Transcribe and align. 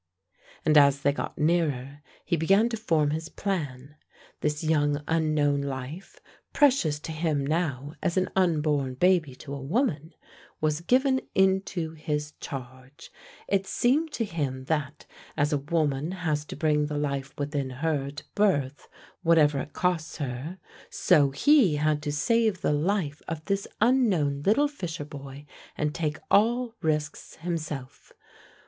And 0.65 0.79
as 0.79 1.03
they 1.03 1.11
got 1.11 1.37
nearer, 1.37 2.01
he 2.25 2.35
began 2.35 2.69
to 2.69 2.75
form 2.77 3.11
his 3.11 3.29
plan. 3.29 3.97
This 4.39 4.63
young 4.63 5.03
unknown 5.07 5.61
life, 5.61 6.19
precious 6.53 6.99
to 7.01 7.11
him 7.11 7.45
now 7.45 7.93
as 8.01 8.17
an 8.17 8.29
unborn 8.35 8.95
baby 8.95 9.35
to 9.35 9.53
a 9.53 9.61
woman, 9.61 10.15
was 10.59 10.81
given 10.81 11.21
into 11.35 11.91
his 11.93 12.31
charge. 12.39 13.11
It 13.47 13.67
seemed 13.67 14.11
to 14.13 14.25
him 14.25 14.63
that, 14.65 15.05
as 15.37 15.53
a 15.53 15.59
woman 15.59 16.13
has 16.13 16.45
to 16.45 16.55
bring 16.55 16.87
the 16.87 16.97
life 16.97 17.35
within 17.37 17.69
her 17.69 18.09
to 18.09 18.23
birth 18.33 18.87
whatever 19.21 19.59
it 19.59 19.73
costs 19.73 20.17
her, 20.17 20.57
so 20.89 21.29
he 21.29 21.75
had 21.75 22.01
to 22.01 22.11
save 22.11 22.61
the 22.61 22.73
life 22.73 23.21
of 23.27 23.45
this 23.45 23.67
unknown 23.79 24.41
little 24.47 24.67
fisher 24.67 25.05
boy, 25.05 25.45
and 25.77 25.93
take 25.93 26.17
all 26.31 26.73
risks 26.81 27.35
himself. 27.35 28.13